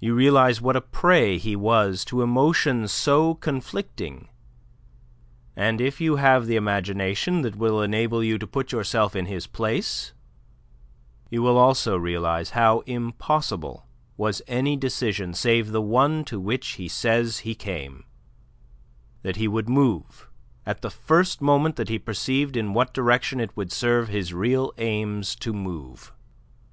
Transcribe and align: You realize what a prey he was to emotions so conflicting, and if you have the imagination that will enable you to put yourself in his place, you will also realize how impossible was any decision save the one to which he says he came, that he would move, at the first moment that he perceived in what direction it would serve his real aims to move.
You 0.00 0.12
realize 0.16 0.60
what 0.60 0.74
a 0.74 0.80
prey 0.80 1.38
he 1.38 1.54
was 1.54 2.04
to 2.06 2.20
emotions 2.20 2.90
so 2.90 3.36
conflicting, 3.36 4.28
and 5.54 5.80
if 5.80 6.00
you 6.00 6.16
have 6.16 6.46
the 6.46 6.56
imagination 6.56 7.42
that 7.42 7.54
will 7.54 7.80
enable 7.80 8.24
you 8.24 8.38
to 8.38 8.46
put 8.48 8.72
yourself 8.72 9.14
in 9.14 9.26
his 9.26 9.46
place, 9.46 10.12
you 11.30 11.42
will 11.42 11.56
also 11.56 11.96
realize 11.96 12.50
how 12.58 12.80
impossible 12.86 13.86
was 14.16 14.42
any 14.48 14.76
decision 14.76 15.32
save 15.32 15.70
the 15.70 15.80
one 15.80 16.24
to 16.24 16.40
which 16.40 16.70
he 16.70 16.88
says 16.88 17.38
he 17.46 17.54
came, 17.54 18.02
that 19.22 19.36
he 19.36 19.46
would 19.46 19.68
move, 19.68 20.28
at 20.66 20.82
the 20.82 20.90
first 20.90 21.40
moment 21.40 21.76
that 21.76 21.88
he 21.88 22.00
perceived 22.00 22.56
in 22.56 22.74
what 22.74 22.92
direction 22.92 23.38
it 23.38 23.56
would 23.56 23.70
serve 23.70 24.08
his 24.08 24.34
real 24.34 24.72
aims 24.78 25.36
to 25.36 25.52
move. 25.52 26.12